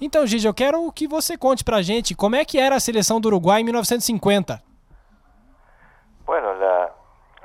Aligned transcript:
Então, 0.00 0.26
Gigi, 0.26 0.46
eu 0.46 0.54
quero 0.54 0.90
que 0.92 1.06
você 1.06 1.36
conte 1.36 1.62
pra 1.62 1.82
gente 1.82 2.14
como 2.14 2.34
é 2.36 2.44
que 2.44 2.58
era 2.58 2.76
a 2.76 2.80
seleção 2.80 3.20
do 3.20 3.26
Uruguai 3.28 3.60
em 3.60 3.64
1950. 3.64 4.62
Bueno, 6.24 6.54
la, 6.54 6.90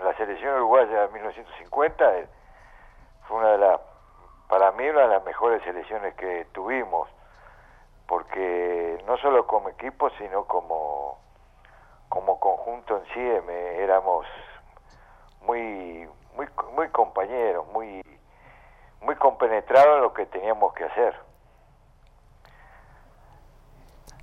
la 0.04 0.14
selección 0.16 0.54
uruguaya 0.56 1.08
de 1.08 1.14
1950 1.14 2.18
eh, 2.20 2.28
fue 3.28 3.38
una 3.38 3.50
de 3.54 3.58
las, 3.58 3.80
para 4.48 4.72
mí, 4.74 4.88
una 4.88 5.02
de 5.02 5.08
las 5.08 5.26
mejores 5.26 5.62
selecciones 5.64 6.14
que 6.16 6.46
tuvimos, 6.54 7.10
porque 8.08 9.04
no 9.08 9.18
solo 9.18 9.46
como 9.48 9.70
equipo, 9.70 10.10
sino 10.18 10.46
como, 10.46 11.18
como 12.10 12.40
conjunto 12.40 12.98
en 12.98 13.04
sí, 13.14 13.20
eh, 13.20 13.42
me- 13.46 13.84
éramos 13.84 14.26
muy, 15.42 16.08
muy, 16.38 16.48
muy 16.74 16.90
compañeros, 16.90 17.66
muy, 17.74 18.02
muy 19.02 19.16
compenetrados 19.16 19.98
en 19.98 20.02
lo 20.04 20.14
que 20.14 20.26
teníamos 20.28 20.74
que 20.74 20.84
hacer. 20.86 21.25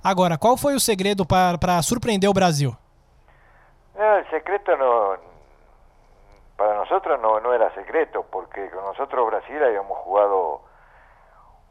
Agora, 0.03 0.37
qual 0.37 0.57
foi 0.57 0.75
o 0.75 0.79
segredo 0.79 1.25
para 1.25 1.81
surpreender 1.81 2.29
o 2.29 2.33
Brasil? 2.33 2.75
No, 3.95 4.17
el 4.17 4.29
secreto 4.29 4.75
no, 4.75 5.15
para 6.57 6.75
nosotros 6.75 7.21
no, 7.21 7.39
no 7.39 7.53
era 7.53 7.73
secreto, 7.73 8.25
porque 8.29 8.69
con 8.69 8.83
nosotros 8.83 9.25
Brasil 9.27 9.63
habíamos 9.63 9.97
jugado 9.99 10.61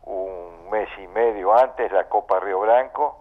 un 0.04 0.70
mes 0.70 0.88
y 0.98 1.06
medio 1.08 1.52
antes 1.52 1.92
la 1.92 2.08
Copa 2.08 2.40
Río 2.40 2.60
Branco 2.60 3.18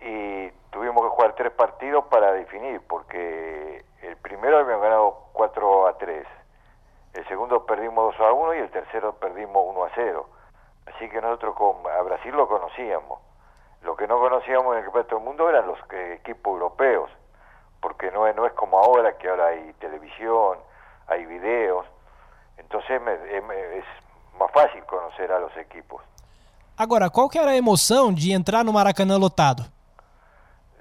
y 0.00 0.50
tuvimos 0.70 1.02
que 1.02 1.08
jugar 1.10 1.34
tres 1.34 1.52
partidos 1.52 2.04
para 2.06 2.32
definir, 2.32 2.80
porque 2.88 3.84
el 4.00 4.16
primero 4.16 4.58
habíamos 4.58 4.82
ganado 4.82 5.16
4 5.34 5.86
a 5.86 5.98
3, 5.98 6.26
el 7.12 7.28
segundo 7.28 7.66
perdimos 7.66 8.16
2 8.16 8.26
a 8.26 8.32
1 8.32 8.54
y 8.54 8.58
el 8.58 8.70
tercero 8.70 9.12
perdimos 9.16 9.62
1 9.66 9.84
a 9.84 9.90
0. 9.94 10.26
Así 10.86 11.08
que 11.10 11.20
nosotros 11.20 11.54
con, 11.54 11.76
a 11.86 12.00
Brasil 12.02 12.34
lo 12.34 12.48
conocíamos. 12.48 13.20
Lo 13.82 13.96
que 13.96 14.06
no 14.06 14.18
conocíamos 14.20 14.72
en 14.72 14.78
el 14.78 14.84
campeonato 14.84 15.16
del 15.16 15.24
mundo 15.24 15.48
eran 15.48 15.66
los 15.66 15.78
eh, 15.90 16.14
equipos 16.20 16.52
europeos, 16.52 17.10
porque 17.80 18.10
no 18.12 18.26
es, 18.26 18.36
no 18.36 18.46
es 18.46 18.52
como 18.52 18.78
ahora, 18.78 19.16
que 19.18 19.28
ahora 19.28 19.46
hay 19.48 19.72
televisión, 19.80 20.58
hay 21.08 21.26
videos, 21.26 21.84
entonces 22.58 23.00
me- 23.02 23.14
es, 23.36 23.44
me- 23.44 23.78
es 23.78 23.84
más 24.38 24.50
fácil 24.52 24.84
conocer 24.84 25.32
a 25.32 25.40
los 25.40 25.54
equipos. 25.56 26.00
Agora, 26.76 27.10
qual 27.10 27.28
que 27.28 27.38
era 27.38 27.50
a 27.50 27.56
emoção 27.56 28.14
de 28.14 28.32
entrar 28.32 28.64
no 28.64 28.72
Maracanã 28.72 29.18
lotado? 29.18 29.64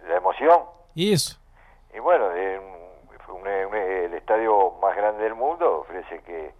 La 0.07 0.17
emoción, 0.17 0.61
Isso. 0.95 1.37
y 1.93 1.99
bueno, 1.99 2.27
un- 2.27 3.35
un- 3.35 3.47
un- 3.67 3.75
el 3.75 4.13
estadio 4.13 4.73
más 4.81 4.95
grande 4.95 5.23
del 5.23 5.35
mundo 5.35 5.79
ofrece 5.81 6.21
que, 6.23 6.53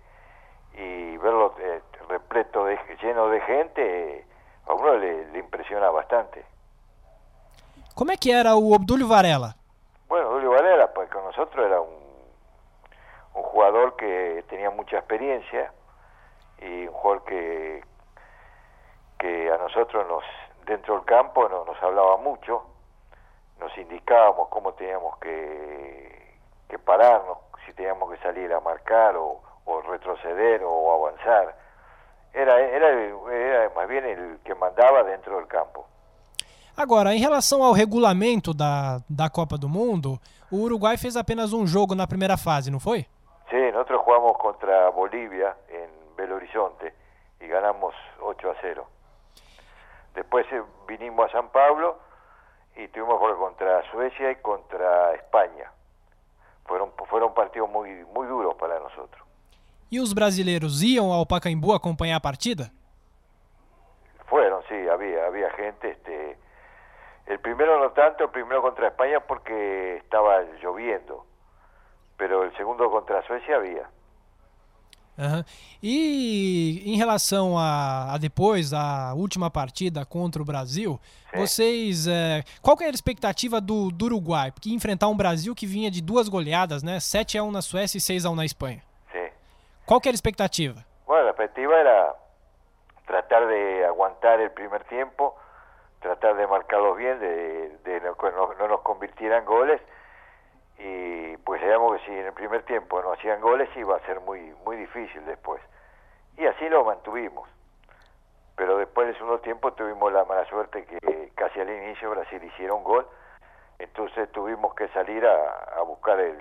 y 0.74 1.18
verlo 1.18 1.54
eh, 1.60 1.82
repleto, 2.10 2.66
de, 2.66 2.78
lleno 3.02 3.28
de 3.30 3.42
gente, 3.42 4.18
eh, 4.18 4.26
a 4.72 4.74
uno 4.74 4.96
le, 4.96 5.26
le 5.32 5.40
impresiona 5.40 5.92
bastante. 5.92 6.46
Como 7.94 8.12
é 8.12 8.18
que 8.18 8.32
era 8.32 8.56
o 8.56 8.72
Obdúlio 8.72 9.08
Varela? 9.08 9.56
Bueno, 10.08 10.30
Julio 10.30 10.52
Valera, 10.52 10.92
pues 10.94 11.10
con 11.10 11.24
nosotros 11.24 11.66
era 11.66 11.82
un, 11.82 11.94
un 13.36 13.44
jugador 13.44 13.96
que 13.96 14.44
tenía 14.50 14.70
mucha 14.70 14.98
experiencia 14.98 15.72
y 16.60 16.88
un 16.88 16.94
jugador 16.94 17.24
que, 17.26 17.84
que 19.20 19.52
a 19.52 19.58
nosotros 19.58 20.08
nos 20.08 20.24
dentro 20.66 20.96
del 20.96 21.06
campo 21.06 21.50
no, 21.50 21.66
nos 21.66 21.82
hablaba 21.84 22.18
mucho, 22.18 22.64
nos 23.60 23.78
indicábamos 23.78 24.48
cómo 24.50 24.74
teníamos 24.74 25.18
que, 25.20 26.38
que 26.70 26.80
pararnos, 26.80 27.38
si 27.66 27.74
teníamos 27.74 28.12
que 28.12 28.18
salir 28.18 28.54
a 28.54 28.60
marcar 28.62 29.16
o, 29.18 29.42
o 29.66 29.82
retroceder 29.82 30.62
o 30.64 30.94
avanzar. 30.94 31.56
Era, 32.34 32.60
era, 32.60 32.90
era 32.90 33.70
más 33.76 33.88
bien 33.88 34.06
el 34.06 34.40
que 34.44 34.56
mandaba 34.56 35.04
dentro 35.04 35.38
del 35.38 35.48
campo. 35.48 35.86
Agora, 36.76 37.14
em 37.14 37.20
relação 37.20 37.62
ao 37.62 37.74
regulamento 37.74 38.54
da, 38.54 39.00
da 39.10 39.30
Copa 39.30 39.58
do 39.58 39.68
Mundo, 39.68 40.18
o 40.50 40.58
Uruguai 40.58 40.98
fez 40.98 41.16
apenas 41.18 41.54
um 41.54 41.68
jogo 41.68 41.94
na 41.94 42.08
primeira 42.08 42.38
fase, 42.38 42.72
não 42.72 42.80
foi? 42.80 43.06
Sí, 43.50 43.72
nosotros 43.72 44.02
jugamos 44.04 44.38
contra 44.38 44.90
Bolivia 44.92 45.56
en 45.70 46.16
Belo 46.16 46.36
Horizonte 46.36 46.94
y 47.42 47.48
ganamos 47.48 47.94
8 48.22 48.50
a 48.50 48.56
0. 48.62 48.88
Después 50.16 50.46
eh, 50.52 50.64
vinimos 50.88 51.28
a 51.28 51.32
San 51.32 51.50
Pablo 51.50 51.98
y 52.76 52.88
tuvimos 52.88 53.20
que 53.20 53.36
contra 53.36 53.92
Suecia 53.92 54.32
y 54.32 54.36
contra 54.38 55.14
España. 55.16 55.72
Fueron, 56.66 56.92
fueron 57.10 57.34
partidos 57.34 57.70
muy, 57.70 58.06
muy 58.06 58.28
duros 58.28 58.56
para 58.56 58.80
nosotros. 58.80 59.21
E 59.92 60.00
os 60.00 60.14
brasileiros 60.14 60.82
iam 60.82 61.12
ao 61.12 61.26
Pacaembu 61.26 61.74
acompanhar 61.74 62.16
a 62.16 62.22
partida? 62.22 62.72
Fueron, 64.28 64.62
sí, 64.70 64.88
había, 64.88 65.26
había 65.26 65.52
gente. 65.52 65.90
Este, 65.90 66.38
el 67.28 67.40
primero 67.40 67.78
no 67.78 67.92
tanto, 67.92 68.24
el 68.24 68.30
primero 68.30 68.62
contra 68.62 68.88
España 68.88 69.20
porque 69.20 69.98
estaba 69.98 70.44
lloviendo, 70.64 71.26
pero 72.18 72.44
el 72.44 72.56
segundo 72.56 72.90
contra 72.90 73.22
Suecia 73.28 73.58
había. 73.58 73.90
Aham. 75.18 75.44
E 75.84 76.82
em 76.86 76.96
relação 76.96 77.58
a, 77.58 78.14
a 78.14 78.18
depois, 78.18 78.72
a 78.72 79.14
última 79.14 79.52
partida 79.52 80.06
contra 80.06 80.42
o 80.42 80.46
Brasil, 80.46 81.00
Sim. 81.30 81.38
vocês. 81.38 82.08
é, 82.08 82.44
qual 82.62 82.78
que 82.78 82.84
era 82.84 82.94
a 82.94 82.96
expectativa 82.96 83.60
do, 83.60 83.92
do 83.92 84.06
Uruguai? 84.06 84.52
Porque 84.52 84.72
enfrentar 84.72 85.10
um 85.10 85.18
Brasil 85.18 85.54
que 85.54 85.66
vinha 85.66 85.92
de 85.92 86.02
duas 86.02 86.30
goleadas, 86.30 86.82
né? 86.82 87.00
7 87.00 87.38
a 87.38 87.44
1 87.44 87.52
na 87.52 87.62
Suécia 87.62 87.98
e 87.98 88.02
6 88.02 88.26
a 88.26 88.30
1 88.30 88.36
na 88.36 88.46
Espanha. 88.46 88.82
Qual 89.86 90.02
que 90.02 90.10
era 90.10 90.16
a 90.16 90.18
expectativa? 90.18 90.76
Bueno, 91.06 91.24
la 91.26 91.32
expectativa 91.32 91.80
era 91.80 92.16
tratar 93.06 93.48
de 93.48 93.86
aguantar 93.86 94.40
el 94.40 94.52
primer 94.52 94.84
tiempo, 94.86 95.36
tratar 96.00 96.36
de 96.36 96.48
marcarlos 96.48 96.98
bien, 96.98 97.20
de, 97.20 97.78
de 97.84 98.00
no, 98.02 98.16
no- 98.32 98.54
no 98.54 98.68
nos 98.68 98.82
convirtieran 98.82 99.44
goles 99.46 99.82
y 100.78 101.38
pues 101.38 101.62
sabíamos 101.62 102.00
que 102.00 102.06
si 102.06 102.12
en 102.12 102.26
el 102.28 102.34
primer 102.34 102.64
tiempo 102.64 103.02
no 103.02 103.12
hacían 103.14 103.42
goles 103.42 103.70
iba 103.76 103.96
a 103.98 104.06
ser 104.06 104.20
muy 104.22 104.40
muy 104.66 104.78
difícil 104.78 105.26
después. 105.26 105.62
Y 106.38 106.46
así 106.46 106.68
lo 106.70 106.84
mantuvimos. 106.86 107.48
Pero 108.56 108.78
después 108.78 109.08
del 109.08 109.18
segundo 109.18 109.40
tiempo 109.40 109.74
tuvimos 109.74 110.12
la 110.14 110.24
mala 110.26 110.46
suerte 110.46 110.86
que 110.86 111.32
casi 111.36 111.60
al 111.60 111.70
inicio 111.70 112.10
Brasil 112.12 112.44
hiciera 112.44 112.74
un 112.74 112.84
gol, 112.84 113.08
entonces 113.80 114.32
tuvimos 114.32 114.74
que 114.76 114.88
salir 114.90 115.26
a, 115.26 115.54
a 115.78 115.82
buscar 115.82 116.20
el, 116.20 116.38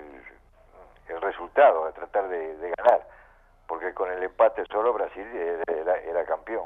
el 1.07 1.21
resultado, 1.21 1.85
a 1.85 1.91
tratar 1.91 2.27
de 2.29 2.73
ganar, 2.77 3.07
porque 3.67 3.93
con 3.93 4.09
el 4.11 4.23
empate 4.23 4.63
solo 4.71 4.93
Brasil 4.93 5.25
era, 5.67 5.97
era 5.97 6.25
campeón. 6.25 6.65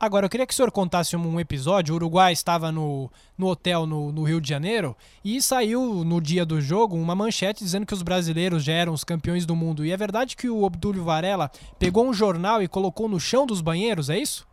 Agora, 0.00 0.26
eu 0.26 0.30
queria 0.30 0.46
que 0.46 0.52
o 0.52 0.56
senhor 0.56 0.70
contasse 0.70 1.16
um 1.16 1.40
episódio. 1.40 1.92
O 1.92 1.96
Uruguai 1.96 2.32
estava 2.32 2.70
no, 2.70 3.10
no 3.36 3.48
hotel 3.48 3.84
no, 3.84 4.12
no 4.12 4.22
Rio 4.22 4.40
de 4.40 4.48
Janeiro 4.48 4.96
e 5.24 5.42
saiu 5.42 6.04
no 6.04 6.20
dia 6.20 6.46
do 6.46 6.60
jogo 6.60 6.94
uma 6.94 7.16
manchete 7.16 7.64
dizendo 7.64 7.84
que 7.84 7.94
os 7.94 8.02
brasileiros 8.02 8.62
já 8.62 8.74
eram 8.74 8.92
os 8.92 9.02
campeões 9.02 9.44
do 9.44 9.56
mundo. 9.56 9.84
E 9.84 9.90
é 9.90 9.96
verdade 9.96 10.36
que 10.36 10.48
o 10.48 10.62
Obdúlio 10.62 11.02
Varela 11.02 11.50
pegou 11.80 12.06
um 12.06 12.12
jornal 12.12 12.62
e 12.62 12.68
colocou 12.68 13.08
no 13.08 13.18
chão 13.18 13.44
dos 13.44 13.60
banheiros, 13.60 14.08
é 14.08 14.18
isso? 14.18 14.46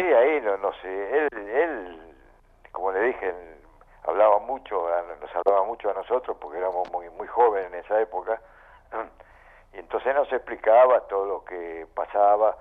Sí, 0.00 0.02
ahí 0.06 0.40
no, 0.40 0.56
no 0.56 0.72
sé, 0.80 0.88
él, 0.88 1.28
él, 1.34 2.00
como 2.72 2.92
le 2.92 3.08
dije, 3.12 3.34
hablaba 4.06 4.38
mucho, 4.38 4.86
a- 4.86 5.16
nos 5.20 5.30
hablaba 5.36 5.66
mucho 5.66 5.90
a 5.90 5.92
nosotros 5.92 6.34
porque 6.40 6.56
éramos 6.56 6.88
muy, 6.90 7.10
muy 7.10 7.26
jóvenes 7.26 7.70
en 7.74 7.80
esa 7.80 8.00
época, 8.00 8.40
nos 10.14 10.32
explicaba 10.32 11.00
todo 11.08 11.24
lo 11.26 11.44
que 11.44 11.86
pasaba, 11.94 12.56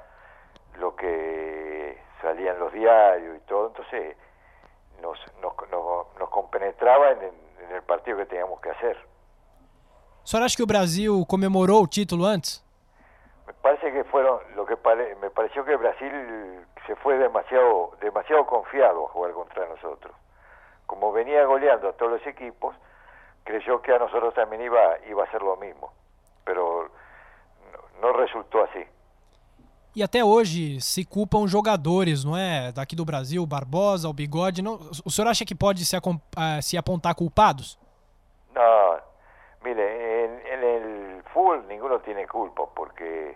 lo 0.79 0.95
que 0.95 1.97
salía 2.21 2.51
en 2.51 2.59
los 2.59 2.71
diarios 2.73 3.37
y 3.37 3.39
todo, 3.41 3.67
entonces 3.67 4.15
nos, 5.01 5.19
nos, 5.41 5.53
nos, 5.69 6.17
nos 6.17 6.29
compenetraba 6.29 7.11
en 7.11 7.21
el, 7.23 7.33
en 7.65 7.71
el 7.75 7.83
partido 7.83 8.17
que 8.17 8.25
teníamos 8.25 8.59
que 8.61 8.71
hacer. 8.71 8.97
O 10.23 10.27
senhor 10.27 10.43
acha 10.45 10.57
que 10.57 10.63
o 10.63 10.67
Brasil 10.67 11.25
comemorou 11.27 11.83
o 11.83 11.87
título 11.87 12.25
antes? 12.25 12.63
Me 13.45 13.53
parece 13.53 13.91
que 13.93 14.03
fueron, 14.03 14.39
lo 14.55 14.65
que 14.65 14.75
pare- 14.75 15.15
me 15.15 15.29
pareció 15.29 15.63
que 15.63 15.75
Brasil 15.77 16.11
se 16.85 16.95
fue 16.97 17.17
demasiado, 17.17 17.91
demasiado 18.01 18.45
confiado 18.45 19.05
a 19.05 19.09
jugar 19.09 19.31
contra 19.33 19.67
nosotros. 19.67 20.13
Como 20.85 21.11
venía 21.13 21.45
goleando 21.45 21.89
a 21.89 21.93
todos 21.93 22.11
los 22.13 22.27
equipos, 22.27 22.75
creyó 23.45 23.81
que 23.81 23.93
a 23.93 23.99
nosotros 23.99 24.33
también 24.33 24.63
iba, 24.63 24.99
iba 25.07 25.23
a 25.23 25.31
ser 25.31 25.41
lo 25.41 25.55
mismo. 25.55 25.93
Pero 26.43 26.89
no 28.01 28.11
resultó 28.13 28.63
así. 28.63 28.85
E 29.95 30.03
até 30.03 30.23
hoje 30.23 30.79
se 30.79 31.03
culpam 31.03 31.47
jogadores, 31.47 32.23
não 32.23 32.37
é? 32.37 32.71
Daqui 32.71 32.95
do 32.95 33.03
Brasil, 33.03 33.43
Barbosa, 33.47 34.07
o 34.07 34.13
Bigode. 34.13 34.61
Não, 34.61 34.75
o 35.03 35.09
senhor 35.09 35.27
acha 35.27 35.43
que 35.43 35.55
pode 35.55 35.83
se, 35.85 35.95
ah, 36.35 36.61
se 36.61 36.77
apontar 36.77 37.15
culpados? 37.15 37.79
No, 38.53 38.99
mire, 39.63 39.81
en, 39.81 40.31
en 40.45 40.63
el 40.63 41.23
fútbol 41.33 41.67
ninguno 41.67 41.99
tiene 42.01 42.27
culpa 42.27 42.67
porque 42.75 43.35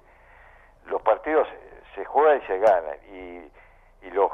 los 0.86 1.02
partidos 1.02 1.48
se 1.96 2.06
juegan 2.06 2.42
y 2.44 2.46
se 2.46 2.60
ganan 2.60 2.98
y, 3.12 4.06
y 4.06 4.12
los, 4.12 4.32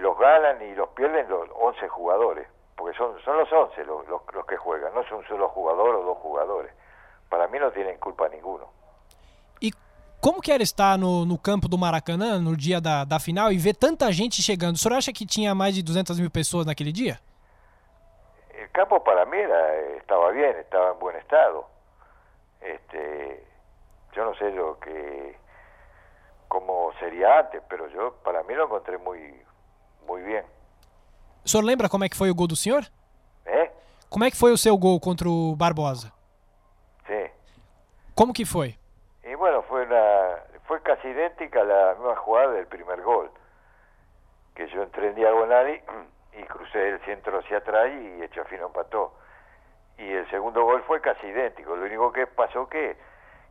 los 0.00 0.18
ganan 0.18 0.60
y 0.62 0.74
los 0.74 0.90
pierden 0.90 1.30
los 1.30 1.48
11 1.54 1.88
jugadores, 1.88 2.46
porque 2.76 2.96
son, 2.96 3.18
son 3.22 3.38
los 3.38 3.50
11 3.50 3.84
los, 3.84 4.06
los, 4.06 4.20
los 4.34 4.44
que 4.44 4.58
juegan, 4.58 4.92
no 4.92 5.00
es 5.00 5.10
un 5.12 5.24
solo 5.26 5.48
jugador 5.48 5.96
o 5.96 6.02
dos 6.02 6.18
jugadores. 6.18 6.72
Para 7.30 7.48
mí 7.48 7.58
no 7.58 7.70
tienen 7.70 7.98
culpa 7.98 8.28
ninguno. 8.28 8.68
Como 10.20 10.42
que 10.42 10.52
era 10.52 10.62
estar 10.62 10.98
no, 10.98 11.24
no 11.24 11.38
campo 11.38 11.66
do 11.66 11.78
Maracanã 11.78 12.38
no 12.38 12.54
dia 12.54 12.78
da, 12.80 13.04
da 13.04 13.18
final 13.18 13.50
e 13.50 13.56
ver 13.56 13.74
tanta 13.74 14.12
gente 14.12 14.42
chegando? 14.42 14.76
O 14.76 14.78
senhor 14.78 14.96
acha 14.96 15.12
que 15.12 15.24
tinha 15.24 15.54
mais 15.54 15.74
de 15.74 15.82
200 15.82 16.20
mil 16.20 16.30
pessoas 16.30 16.66
naquele 16.66 16.92
dia? 16.92 17.18
El 18.50 18.68
campo 18.70 19.00
para 19.00 19.24
mí 19.24 19.38
era, 19.38 19.96
estaba 19.96 20.30
bien, 20.32 20.56
estaba 20.58 20.92
en 20.92 20.98
buen 20.98 21.16
estado. 21.16 21.66
Este, 22.60 23.42
yo 24.12 24.24
no 24.26 24.34
sé 24.34 24.50
lo 24.50 24.78
que 24.78 25.36
cómo 26.48 26.92
sería 26.98 27.38
antes, 27.38 27.62
pero 27.68 27.88
yo 27.88 28.12
para 28.22 28.42
mí 28.42 28.54
lo 28.54 28.66
encontré 28.66 28.98
muy 28.98 29.20
muy 30.06 30.20
bien. 30.22 30.44
O 31.44 31.48
senhor 31.48 31.64
lembra 31.64 31.88
como 31.88 32.04
é 32.04 32.08
que 32.08 32.16
foi 32.16 32.28
o 32.30 32.34
gol 32.34 32.48
do 32.48 32.56
senhor? 32.56 32.84
¿Eh? 33.46 33.70
Como 34.10 34.24
é 34.24 34.30
que 34.30 34.36
foi 34.36 34.52
o 34.52 34.58
seu 34.58 34.76
gol 34.76 35.00
contra 35.00 35.30
o 35.30 35.56
Barbosa? 35.56 36.12
Sí. 37.06 37.30
Como 38.14 38.34
que 38.34 38.44
foi? 38.44 38.79
Bueno, 39.40 39.62
fue 39.62 39.84
una 39.84 40.36
fue 40.66 40.82
casi 40.82 41.08
idéntica 41.08 41.62
a 41.62 41.64
la 41.64 41.94
misma 41.94 42.14
jugada 42.16 42.52
del 42.52 42.66
primer 42.66 43.00
gol. 43.00 43.30
Que 44.54 44.68
yo 44.68 44.82
entré 44.82 45.08
en 45.08 45.14
diagonal 45.14 45.80
y, 46.36 46.42
crucé 46.48 46.90
el 46.90 47.00
centro 47.06 47.38
hacia 47.38 47.56
atrás 47.56 47.90
y 47.90 48.22
Echafino 48.22 48.66
empató. 48.66 49.14
Y 49.96 50.12
el 50.12 50.28
segundo 50.28 50.62
gol 50.64 50.82
fue 50.86 51.00
casi 51.00 51.26
idéntico. 51.26 51.74
Lo 51.74 51.86
único 51.86 52.12
que 52.12 52.26
pasó 52.26 52.68
que 52.68 52.98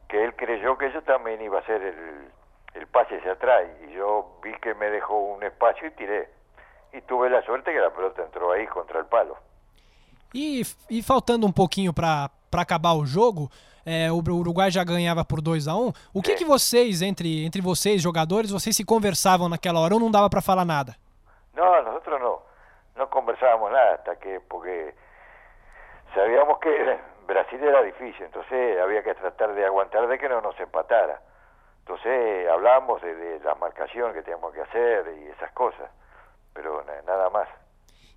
que 0.08 0.24
él 0.24 0.36
creyó 0.36 0.78
que 0.78 0.92
yo 0.92 1.02
también 1.02 1.42
iba 1.42 1.58
a 1.58 1.62
hacer 1.62 1.82
el, 1.82 2.32
el 2.76 2.88
pase 2.88 3.18
hacia 3.18 3.32
atrás 3.32 3.68
y 3.88 3.94
yo 3.94 4.38
vi 4.44 4.54
que 4.60 4.76
me 4.76 4.92
dejó 4.92 5.18
un 5.18 5.42
espacio 5.42 5.88
y 5.88 5.92
tiré. 5.92 6.30
Y 6.94 7.02
tuve 7.02 7.32
la 7.32 7.42
suerte 7.42 7.74
que 7.74 7.80
la 7.80 7.90
pelota 7.90 8.24
entró 8.24 8.52
ahí 8.52 8.68
contra 8.68 9.00
el 9.00 9.08
palo. 9.08 9.38
E, 10.36 10.62
e 10.88 11.02
faltando 11.02 11.48
um 11.48 11.52
pouquinho 11.52 11.92
para 11.94 12.30
acabar 12.54 12.94
o 12.94 13.06
jogo, 13.06 13.50
é, 13.86 14.12
o 14.12 14.16
Uruguai 14.18 14.70
já 14.72 14.84
ganhava 14.84 15.24
por 15.26 15.42
2 15.42 15.68
a 15.68 15.76
1 15.76 15.88
um. 15.88 15.94
O 16.14 16.22
que, 16.22 16.32
Sim. 16.32 16.38
que 16.38 16.46
vocês, 16.46 17.02
entre, 17.02 17.46
entre 17.46 17.62
vocês, 17.62 18.02
jogadores, 18.02 18.52
vocês 18.52 18.76
se 18.76 18.84
conversavam 18.84 19.48
naquela 19.50 19.80
hora 19.80 19.94
ou 19.94 20.00
não 20.00 20.12
dava 20.12 20.30
para 20.30 20.42
falar 20.42 20.66
nada? 20.66 20.96
No, 21.56 21.82
nosotros 21.84 22.20
no, 22.22 22.42
no 22.96 23.08
conversábamos 23.08 23.72
nada 23.72 23.96
hasta 23.96 24.16
que, 24.16 24.40
porque 24.50 24.94
sabíamos 26.14 26.60
que 26.60 26.70
Brasil 27.28 27.60
era 27.64 27.84
difícil, 27.84 28.26
entonces 28.26 28.80
había 28.82 29.04
que 29.04 29.14
tratar 29.16 29.54
de 29.54 29.66
aguantar 29.66 30.08
de 30.08 30.18
que 30.18 30.28
no 30.30 30.42
nos 30.42 30.60
empatara. 30.60 31.22
Entonces 31.82 32.48
hablábamos 32.50 33.02
de, 33.02 33.14
de 33.16 33.40
la 33.40 33.56
marcación 33.56 34.14
que 34.14 34.22
teníamos 34.22 34.54
que 34.54 34.62
hacer 34.62 35.06
y 35.20 35.28
esas 35.32 35.52
cosas, 35.54 35.90
pero 36.54 36.84
na- 36.86 37.02
nada 37.04 37.30
más. 37.30 37.48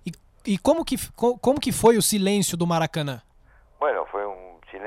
E, 0.05 0.11
e 0.45 0.57
como, 0.59 0.83
que, 0.85 0.95
co- 1.15 1.37
como 1.39 1.59
que 1.59 1.71
foi 1.71 1.97
o 1.97 2.01
silêncio 2.01 2.55
do 2.57 2.67
Maracanã? 2.67 3.21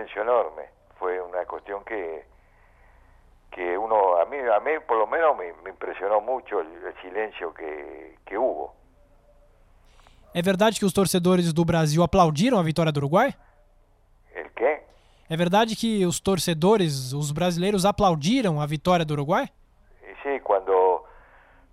Silencio 0.06 0.22
enorme, 0.22 0.68
fue 0.98 1.20
una 1.20 1.44
cuestión 1.44 1.84
que 1.84 2.24
que 3.50 3.78
uno, 3.78 4.18
a 4.18 4.26
mí, 4.26 4.36
a 4.36 4.60
mí 4.60 4.72
por 4.86 4.98
lo 4.98 5.06
menos 5.06 5.36
me, 5.36 5.52
me 5.64 5.70
impresionó 5.70 6.20
mucho 6.20 6.60
el, 6.60 6.68
el 6.84 6.94
silencio 7.00 7.54
que, 7.54 8.16
que 8.26 8.36
hubo. 8.36 8.74
É 10.34 10.42
verdade 10.42 10.78
que 10.78 10.84
os 10.84 10.92
torcedores 10.92 11.50
do 11.54 11.64
Brasil 11.64 12.02
aplaudiram 12.02 12.58
a 12.58 12.62
vitória 12.62 12.92
do 12.92 12.98
Uruguai? 12.98 13.34
¿El 14.34 14.50
qué? 14.50 14.82
É 15.30 15.36
verdade 15.36 15.74
que 15.74 16.04
os 16.04 16.20
torcedores, 16.20 17.14
os 17.14 17.32
brasileiros, 17.32 17.86
aplaudiram 17.86 18.60
a 18.60 18.66
vitória 18.66 19.06
do 19.06 19.14
Uruguai? 19.14 19.50
Sí, 20.22 20.40
cuando 20.40 21.04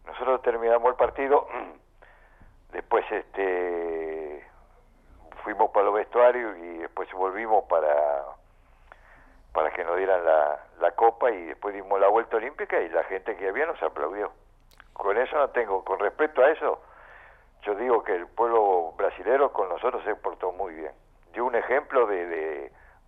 nosotros 0.06 0.42
terminamos 0.42 0.88
el 0.90 0.96
partido, 0.96 1.46
después 2.72 3.04
este 3.12 4.03
fuimos 5.44 5.72
para 5.72 5.86
los 5.86 5.96
vestuarios 5.96 6.58
y 6.58 6.78
después 6.80 7.12
volvimos 7.14 7.66
para 7.66 7.94
para 9.54 9.72
que 9.72 9.84
nos 9.84 9.98
dieran 9.98 10.26
la, 10.26 10.60
la 10.82 10.92
copa 10.92 11.30
y 11.32 11.44
después 11.44 11.76
dimos 11.76 12.00
la 12.00 12.08
vuelta 12.08 12.38
olímpica 12.38 12.82
y 12.82 12.90
la 12.90 13.04
gente 13.04 13.38
que 13.38 13.48
había 13.48 13.68
nos 13.68 13.82
aplaudió. 13.84 14.32
Con 14.94 15.16
eso 15.16 15.38
no 15.38 15.50
tengo, 15.50 15.84
con 15.86 16.00
respecto 16.00 16.42
a 16.42 16.50
eso, 16.50 16.82
yo 17.64 17.76
digo 17.76 18.04
que 18.04 18.16
el 18.16 18.28
pueblo 18.28 18.94
brasilero 18.98 19.54
con 19.54 19.70
nosotros 19.70 20.04
se 20.06 20.16
portó 20.16 20.52
muy 20.52 20.74
bien. 20.74 20.92
Dio 21.34 21.46
un 21.46 21.56
ejemplo 21.56 22.08
de, 22.08 22.26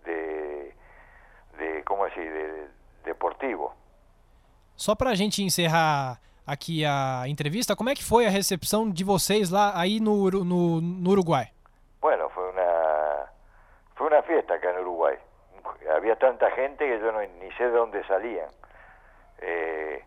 de, 0.04 0.74
de, 1.58 1.84
¿cómo 1.84 2.04
decir?, 2.04 2.32
de, 2.32 2.68
deportivo. 3.04 3.74
Só 4.76 4.94
pra 4.94 5.16
gente 5.16 5.42
encerrar 5.42 6.20
aqui 6.46 6.84
a 6.84 7.24
entrevista, 7.26 7.74
como 7.74 7.90
é 7.90 7.94
que 7.94 8.04
foi 8.04 8.26
a 8.26 8.30
recepção 8.30 8.90
de 8.90 9.02
vocês 9.02 9.50
lá 9.50 9.72
aí 9.74 9.98
no, 10.00 10.30
no? 10.30 10.80
Fiesta 14.26 14.54
acá 14.54 14.70
en 14.70 14.80
Uruguay. 14.80 15.16
Había 15.94 16.16
tanta 16.16 16.50
gente 16.52 16.86
que 16.86 16.98
yo 17.00 17.10
no, 17.12 17.20
ni 17.20 17.50
sé 17.56 17.64
de 17.64 17.70
dónde 17.70 18.04
salían. 18.06 18.48
Eh, 19.40 20.02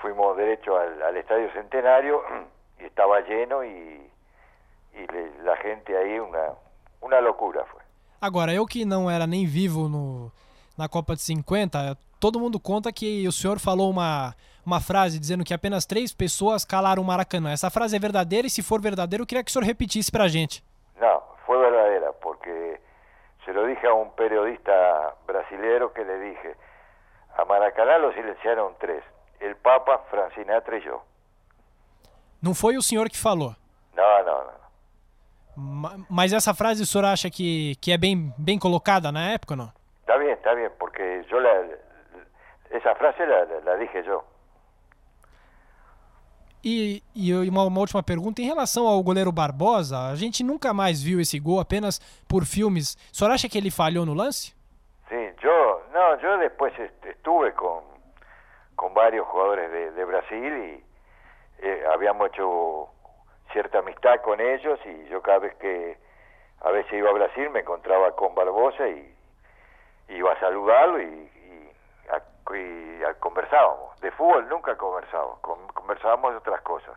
fuimos 0.00 0.36
derecho 0.36 0.76
al, 0.76 1.02
al 1.02 1.16
Estadio 1.16 1.50
Centenario 1.52 2.22
y 2.80 2.84
estaba 2.84 3.20
lleno 3.20 3.64
y, 3.64 4.00
le- 4.94 5.42
la 5.44 5.56
gente 5.58 5.96
ahí 5.96 6.18
una 6.18 6.52
una 7.00 7.20
locura 7.20 7.64
fue. 7.70 7.80
Agora, 8.20 8.52
eu 8.52 8.66
que 8.66 8.84
não 8.84 9.10
era 9.10 9.26
nem 9.26 9.44
vivo 9.46 9.88
no, 9.88 10.32
na 10.76 10.88
Copa 10.88 11.14
de 11.14 11.22
50, 11.22 11.96
todo 12.18 12.40
mundo 12.40 12.58
conta 12.58 12.90
que 12.92 13.26
o 13.28 13.32
senhor 13.32 13.58
falou 13.58 13.90
uma, 13.90 14.34
uma 14.64 14.80
frase 14.80 15.18
dizendo 15.20 15.44
que 15.44 15.52
apenas 15.54 15.84
três 15.84 16.12
pessoas 16.14 16.64
calaram 16.64 17.02
o 17.02 17.04
Maracanã. 17.06 17.52
Essa 17.52 17.70
frase 17.70 17.94
é 17.94 17.98
verdadeira 17.98 18.46
e 18.46 18.50
se 18.50 18.62
for 18.62 18.80
verdadeira, 18.80 19.22
eu 19.22 19.26
queria 19.26 19.44
que 19.44 19.50
o 19.50 19.52
senhor 19.52 19.64
repetisse 19.66 20.10
pra 20.10 20.26
gente. 20.28 20.64
Dije 23.76 23.86
a 23.86 23.94
un 23.94 24.10
periodista 24.12 24.72
brasilero 25.26 25.92
que 25.92 26.04
le 26.04 26.18
dije, 26.18 26.56
a 27.36 27.44
Maracaná 27.44 27.98
lo 27.98 28.12
silenciaron 28.12 28.74
tres, 28.80 29.04
el 29.40 29.56
Papa, 29.56 29.98
Francinatra 30.10 30.78
y 30.78 30.82
yo. 30.82 31.02
Não 32.42 32.54
foi 32.54 32.76
o 32.76 32.82
senhor 32.82 33.08
que 33.08 33.16
falou. 33.18 33.54
No, 33.94 34.24
no, 34.24 34.44
no. 34.44 34.52
Ma- 35.56 35.96
Mas 36.08 36.32
essa 36.32 36.52
frase 36.54 36.82
o 36.82 36.86
senhor 36.86 37.04
acha 37.06 37.30
que, 37.30 37.74
que 37.80 37.92
é 37.92 37.98
bem, 37.98 38.32
bem 38.38 38.58
colocada 38.58 39.10
na 39.12 39.30
época 39.30 39.56
não? 39.56 39.72
Está 40.00 40.16
bien, 40.18 40.32
está 40.34 40.54
bien, 40.54 40.70
porque 40.78 41.24
yo 41.30 41.40
la, 41.40 41.50
esa 42.70 42.94
frase 42.94 43.24
la, 43.26 43.76
dije 43.76 44.02
yo. 44.04 44.22
E, 46.64 47.02
e 47.14 47.30
eu- 47.30 47.44
e 47.44 47.48
uma, 47.48 47.64
uma 47.64 47.80
última 47.80 48.02
pergunta, 48.02 48.42
em 48.42 48.46
relação 48.46 48.86
ao 48.86 49.02
goleiro 49.02 49.30
Barbosa, 49.30 50.08
a 50.08 50.14
gente 50.16 50.42
nunca 50.42 50.74
mais 50.74 51.02
viu 51.02 51.20
esse 51.20 51.38
gol 51.38 51.60
apenas 51.60 52.00
por 52.28 52.44
filmes. 52.44 52.96
O 53.12 53.16
senhor 53.16 53.30
acha 53.30 53.48
que 53.48 53.56
ele 53.58 53.70
falhou 53.70 54.04
no 54.04 54.14
lance? 54.14 54.54
Sí, 55.08 55.30
yo, 55.40 55.82
no, 55.92 56.18
yo 56.20 56.38
después 56.38 56.72
este, 56.78 57.10
estuve 57.10 57.52
con, 57.52 57.84
con 58.74 58.92
varios 58.94 59.26
jugadores 59.28 59.70
de, 59.70 59.92
de 59.92 60.04
Brasil 60.04 60.52
y 60.52 60.84
eh, 61.64 61.84
habíamos 61.92 62.28
hecho 62.28 62.88
cierta 63.52 63.78
amistad 63.78 64.20
con 64.24 64.40
ellos 64.40 64.80
y 64.84 65.08
yo 65.08 65.22
cada 65.22 65.38
vez 65.38 65.54
que 65.56 65.96
a 66.62 66.70
veces 66.72 66.92
iba 66.94 67.10
a 67.10 67.12
Brasil 67.12 67.48
me 67.50 67.60
encontraba 67.60 68.16
con 68.16 68.34
Barbosa 68.34 68.88
y 68.88 69.14
iba 70.08 70.32
a 70.32 70.40
saludarlo 70.40 71.00
y, 72.54 73.00
conversábamos. 73.20 73.98
De 74.00 74.10
fútbol 74.12 74.46
nunca 74.48 74.76
conversábamos, 74.76 75.38
con- 75.40 75.66
conversábamos 75.74 76.30
de 76.32 76.36
otras 76.38 76.60
cosas. 76.60 76.94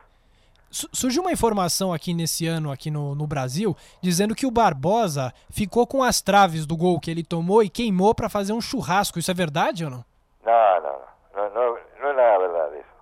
Su- 0.69 0.89
Surgiu 0.93 1.21
uma 1.23 1.31
informação 1.31 1.91
aqui 1.93 2.13
nesse 2.13 2.45
ano, 2.45 2.71
aqui 2.71 2.91
no, 2.91 3.15
no 3.15 3.25
Brasil, 3.25 3.75
dizendo 4.01 4.35
que 4.35 4.45
o 4.45 4.51
Barbosa 4.51 5.33
ficou 5.49 5.87
com 5.87 6.03
as 6.03 6.21
traves 6.21 6.65
do 6.67 6.77
gol 6.77 6.99
que 6.99 7.09
ele 7.09 7.23
tomou 7.23 7.63
e 7.63 7.69
queimou 7.69 8.13
pra 8.13 8.29
fazer 8.29 8.53
um 8.53 8.61
churrasco. 8.61 9.17
Isso 9.17 9.31
é 9.31 9.33
verdade 9.33 9.83
ou 9.85 9.89
não? 9.89 10.05
No, 10.43 10.81
no, 10.81 11.49
no, 11.49 11.49
no, 11.49 11.71
no 11.71 12.09
es 12.11 12.15
nada 12.15 12.37
verdad 12.37 12.73
eso. 12.75 12.99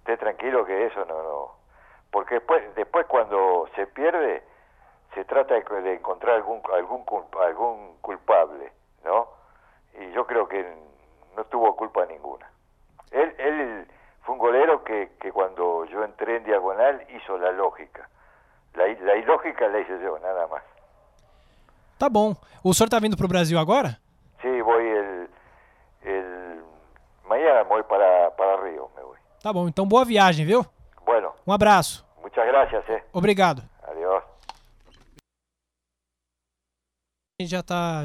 Esté 0.00 0.16
tranquilo 0.16 0.64
que 0.64 0.72
eso 0.72 1.04
no, 1.06 1.22
no. 1.22 1.50
Porque 2.10 2.34
después, 2.34 2.62
después 2.74 3.06
cuando 3.06 3.68
se 3.74 3.86
pierde, 3.86 4.42
se 5.14 5.24
trata 5.24 5.54
de, 5.54 5.94
encontrar 5.94 6.36
culpa- 7.04 7.44
algún 7.46 7.96
culpable, 8.00 8.64
¿no? 8.64 8.77
Y 10.00 10.12
yo 10.12 10.26
creo 10.26 10.48
que 10.48 10.64
no 11.36 11.44
tuvo 11.44 11.74
culpa 11.76 12.06
ninguna. 12.06 12.50
Él, 13.10 13.34
él 13.38 13.86
fue 14.22 14.34
un 14.34 14.38
golero 14.38 14.84
que, 14.84 15.12
que 15.20 15.32
cuando 15.32 15.84
yo 15.86 16.04
entré 16.04 16.36
en 16.36 16.44
diagonal 16.44 17.04
hizo 17.10 17.38
la 17.38 17.52
lógica. 17.52 18.08
La, 18.74 18.86
la 18.86 19.16
ilógica 19.16 19.66
la 19.68 19.80
hice 19.80 19.98
yo, 20.02 20.18
nada 20.18 20.46
más. 20.46 20.62
Tá 21.98 22.08
bom. 22.08 22.34
O 22.62 22.72
senhor 22.72 22.88
tá 22.88 23.00
vindo 23.00 23.16
pro 23.16 23.26
Brasil 23.28 23.58
agora? 23.58 23.98
Sí, 24.40 24.60
voy 24.60 24.86
el, 24.86 25.30
el 26.02 26.62
me 27.28 27.62
voy 27.64 27.82
para, 27.82 28.30
para 28.36 28.56
Río, 28.62 28.90
me 28.96 29.02
voy. 29.02 29.18
Tá 29.42 29.52
bom, 29.52 29.68
então 29.68 29.86
boa 29.86 30.04
viagem, 30.04 30.46
viu? 30.46 30.64
Bueno, 31.04 31.32
Um 31.46 31.52
abraço. 31.52 32.06
muchas 32.22 32.46
gracias, 32.46 32.88
eh. 32.88 33.02
Obrigado. 33.12 33.62
Adiós. 33.82 34.22
A 37.40 37.42
gente 37.42 37.50
já 37.50 37.62
tá. 37.62 38.04